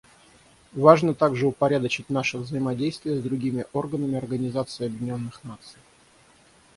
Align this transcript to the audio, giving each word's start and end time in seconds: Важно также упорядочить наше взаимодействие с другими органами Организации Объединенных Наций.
Важно 0.73 1.13
также 1.13 1.45
упорядочить 1.45 2.09
наше 2.09 2.39
взаимодействие 2.39 3.19
с 3.19 3.21
другими 3.23 3.65
органами 3.71 4.17
Организации 4.17 4.87
Объединенных 4.87 5.43
Наций. 5.43 5.77